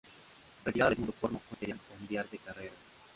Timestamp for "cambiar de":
1.95-2.39